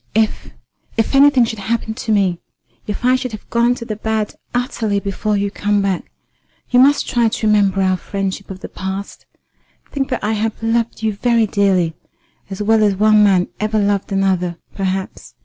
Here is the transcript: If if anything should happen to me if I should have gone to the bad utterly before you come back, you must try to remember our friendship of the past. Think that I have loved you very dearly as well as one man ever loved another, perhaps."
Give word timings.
If 0.15 0.49
if 0.97 1.13
anything 1.13 1.45
should 1.45 1.59
happen 1.59 1.93
to 1.93 2.11
me 2.11 2.39
if 2.87 3.05
I 3.05 3.15
should 3.15 3.33
have 3.33 3.47
gone 3.51 3.75
to 3.75 3.85
the 3.85 3.95
bad 3.95 4.33
utterly 4.51 4.99
before 4.99 5.37
you 5.37 5.51
come 5.51 5.79
back, 5.79 6.11
you 6.71 6.79
must 6.79 7.07
try 7.07 7.27
to 7.29 7.45
remember 7.45 7.83
our 7.83 7.97
friendship 7.97 8.49
of 8.49 8.61
the 8.61 8.67
past. 8.67 9.27
Think 9.91 10.09
that 10.09 10.23
I 10.23 10.31
have 10.33 10.63
loved 10.63 11.03
you 11.03 11.13
very 11.13 11.45
dearly 11.45 11.93
as 12.49 12.63
well 12.63 12.81
as 12.83 12.95
one 12.95 13.23
man 13.23 13.49
ever 13.59 13.77
loved 13.77 14.11
another, 14.11 14.57
perhaps." 14.73 15.35